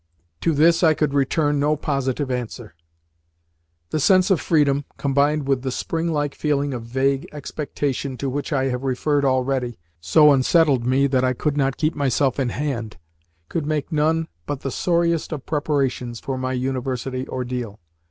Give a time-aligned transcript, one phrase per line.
[0.39, 2.73] To this I could return no positive answer.
[3.91, 8.51] The sense of freedom, combined with the spring like feeling of vague expectation to which
[8.51, 12.97] I have referred already, so unsettled me that I could not keep myself in hand
[13.47, 17.79] could make none but the sorriest of preparations for my University ordeal.